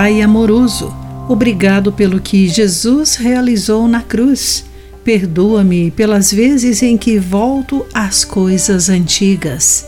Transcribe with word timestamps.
Pai 0.00 0.22
amoroso, 0.22 0.94
obrigado 1.28 1.90
pelo 1.90 2.20
que 2.20 2.46
Jesus 2.46 3.16
realizou 3.16 3.88
na 3.88 4.00
cruz. 4.00 4.64
Perdoa-me 5.02 5.90
pelas 5.90 6.32
vezes 6.32 6.84
em 6.84 6.96
que 6.96 7.18
volto 7.18 7.84
às 7.92 8.24
coisas 8.24 8.88
antigas. 8.88 9.84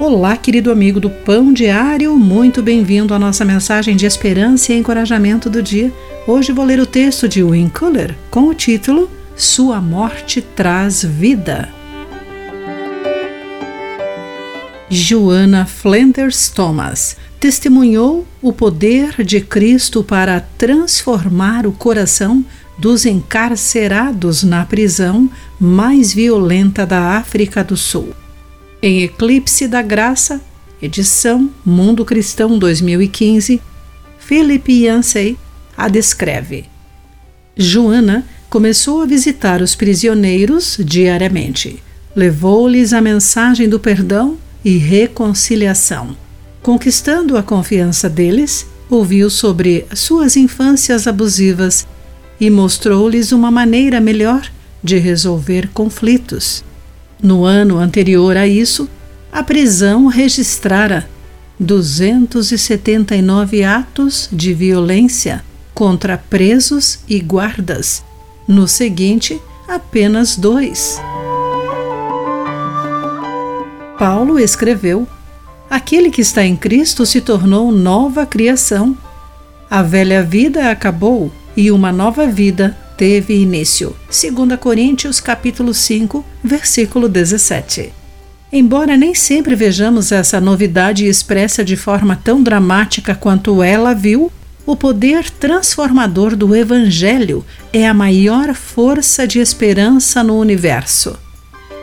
Olá, 0.00 0.36
querido 0.36 0.72
amigo 0.72 0.98
do 0.98 1.08
Pão 1.08 1.52
Diário, 1.52 2.16
muito 2.16 2.64
bem-vindo 2.64 3.14
à 3.14 3.18
nossa 3.20 3.44
mensagem 3.44 3.94
de 3.94 4.06
esperança 4.06 4.72
e 4.72 4.76
encorajamento 4.76 5.48
do 5.48 5.62
dia. 5.62 5.92
Hoje 6.26 6.50
vou 6.50 6.64
ler 6.64 6.80
o 6.80 6.86
texto 6.86 7.28
de 7.28 7.40
Win 7.40 7.68
Culler 7.68 8.12
com 8.32 8.48
o 8.48 8.54
título 8.54 9.08
Sua 9.36 9.80
Morte 9.80 10.42
Traz 10.42 11.04
Vida. 11.04 11.83
Joana 14.94 15.66
Flinders 15.66 16.48
Thomas 16.48 17.16
testemunhou 17.40 18.24
o 18.40 18.52
poder 18.52 19.24
de 19.24 19.40
Cristo 19.40 20.04
para 20.04 20.40
transformar 20.56 21.66
o 21.66 21.72
coração 21.72 22.44
dos 22.78 23.04
encarcerados 23.04 24.44
na 24.44 24.64
prisão 24.64 25.28
mais 25.58 26.14
violenta 26.14 26.86
da 26.86 27.16
África 27.16 27.64
do 27.64 27.76
Sul. 27.76 28.14
Em 28.80 29.02
Eclipse 29.02 29.66
da 29.66 29.82
Graça, 29.82 30.40
edição 30.80 31.50
Mundo 31.66 32.04
Cristão 32.04 32.56
2015, 32.56 33.60
Philip 34.20 34.72
Yancey 34.72 35.36
a 35.76 35.88
descreve. 35.88 36.66
Joana 37.56 38.24
começou 38.48 39.02
a 39.02 39.06
visitar 39.06 39.60
os 39.60 39.74
prisioneiros 39.74 40.78
diariamente. 40.78 41.82
Levou-lhes 42.14 42.92
a 42.92 43.00
mensagem 43.00 43.68
do 43.68 43.80
perdão 43.80 44.38
e 44.64 44.78
reconciliação. 44.78 46.16
Conquistando 46.62 47.36
a 47.36 47.42
confiança 47.42 48.08
deles, 48.08 48.66
ouviu 48.88 49.28
sobre 49.28 49.84
suas 49.94 50.36
infâncias 50.36 51.06
abusivas 51.06 51.86
e 52.40 52.48
mostrou-lhes 52.48 53.32
uma 53.32 53.50
maneira 53.50 54.00
melhor 54.00 54.50
de 54.82 54.96
resolver 54.98 55.68
conflitos. 55.72 56.64
No 57.22 57.44
ano 57.44 57.76
anterior 57.78 58.36
a 58.36 58.44
isso, 58.46 58.88
a 59.32 59.42
prisão 59.42 60.06
registrara 60.06 61.08
279 61.58 63.64
atos 63.64 64.28
de 64.32 64.52
violência 64.52 65.42
contra 65.72 66.18
presos 66.18 66.98
e 67.08 67.20
guardas. 67.20 68.04
No 68.46 68.68
seguinte, 68.68 69.40
apenas 69.66 70.36
dois. 70.36 71.00
Paulo 73.98 74.38
escreveu: 74.38 75.06
Aquele 75.70 76.10
que 76.10 76.20
está 76.20 76.44
em 76.44 76.56
Cristo 76.56 77.06
se 77.06 77.20
tornou 77.20 77.70
nova 77.70 78.26
criação. 78.26 78.96
A 79.70 79.82
velha 79.82 80.22
vida 80.22 80.70
acabou 80.70 81.32
e 81.56 81.70
uma 81.70 81.92
nova 81.92 82.26
vida 82.26 82.76
teve 82.96 83.34
início. 83.34 83.94
2 84.06 84.58
Coríntios 84.58 85.20
capítulo 85.20 85.72
5, 85.72 86.24
versículo 86.42 87.08
17. 87.08 87.92
Embora 88.52 88.96
nem 88.96 89.14
sempre 89.14 89.56
vejamos 89.56 90.12
essa 90.12 90.40
novidade 90.40 91.06
expressa 91.06 91.64
de 91.64 91.76
forma 91.76 92.14
tão 92.14 92.42
dramática 92.42 93.14
quanto 93.14 93.62
ela 93.62 93.94
viu, 93.94 94.30
o 94.66 94.76
poder 94.76 95.28
transformador 95.28 96.36
do 96.36 96.54
Evangelho 96.54 97.44
é 97.72 97.86
a 97.86 97.92
maior 97.92 98.54
força 98.54 99.26
de 99.26 99.38
esperança 99.40 100.22
no 100.22 100.38
universo. 100.38 101.18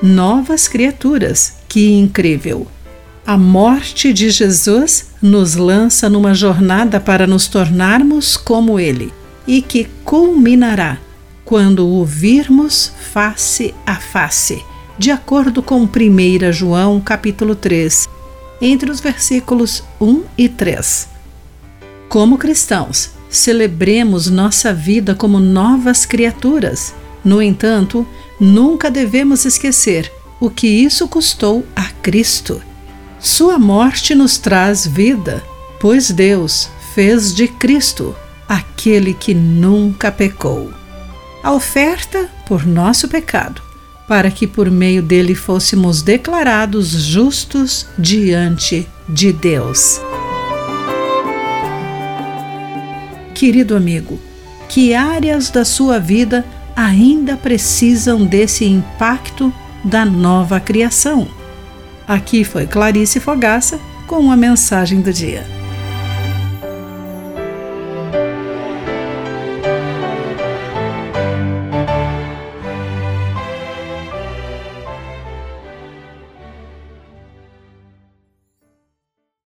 Novas 0.01 0.67
criaturas, 0.67 1.60
que 1.71 1.93
incrível! 1.93 2.67
A 3.25 3.37
morte 3.37 4.11
de 4.11 4.29
Jesus 4.29 5.11
nos 5.21 5.55
lança 5.55 6.09
numa 6.09 6.33
jornada 6.33 6.99
para 6.99 7.25
nos 7.25 7.47
tornarmos 7.47 8.35
como 8.35 8.77
Ele 8.77 9.13
e 9.47 9.61
que 9.61 9.87
culminará 10.03 10.97
quando 11.45 11.87
o 11.87 12.03
virmos 12.03 12.91
face 13.13 13.73
a 13.85 13.95
face, 13.95 14.61
de 14.97 15.11
acordo 15.11 15.63
com 15.63 15.83
1 15.83 16.51
João 16.51 16.99
capítulo 16.99 17.55
3, 17.55 18.09
entre 18.61 18.91
os 18.91 18.99
versículos 18.99 19.81
1 20.01 20.23
e 20.37 20.49
3. 20.49 21.07
Como 22.09 22.37
cristãos, 22.37 23.11
celebremos 23.29 24.29
nossa 24.29 24.73
vida 24.73 25.15
como 25.15 25.39
novas 25.39 26.05
criaturas. 26.05 26.93
No 27.23 27.41
entanto, 27.41 28.05
nunca 28.41 28.91
devemos 28.91 29.45
esquecer 29.45 30.11
o 30.41 30.49
que 30.49 30.67
isso 30.67 31.07
custou 31.07 31.63
a 31.75 31.83
Cristo. 32.01 32.59
Sua 33.19 33.59
morte 33.59 34.15
nos 34.15 34.39
traz 34.39 34.87
vida, 34.87 35.43
pois 35.79 36.09
Deus 36.09 36.67
fez 36.95 37.33
de 37.33 37.47
Cristo 37.47 38.15
aquele 38.49 39.13
que 39.13 39.35
nunca 39.35 40.11
pecou. 40.11 40.73
A 41.43 41.53
oferta 41.53 42.27
por 42.47 42.65
nosso 42.65 43.07
pecado, 43.07 43.61
para 44.07 44.31
que 44.31 44.47
por 44.47 44.69
meio 44.71 45.03
dele 45.03 45.35
fôssemos 45.35 46.01
declarados 46.01 46.89
justos 46.89 47.85
diante 47.97 48.87
de 49.07 49.31
Deus. 49.31 50.01
Querido 53.35 53.75
amigo, 53.75 54.19
que 54.67 54.95
áreas 54.95 55.51
da 55.51 55.63
sua 55.63 55.99
vida 55.99 56.43
ainda 56.75 57.37
precisam 57.37 58.25
desse 58.25 58.65
impacto 58.65 59.53
da 59.83 60.05
nova 60.05 60.59
criação. 60.59 61.27
Aqui 62.07 62.43
foi 62.43 62.67
Clarice 62.67 63.19
Fogaça 63.19 63.79
com 64.07 64.31
a 64.31 64.35
mensagem 64.35 65.01
do 65.01 65.13
dia. 65.13 65.60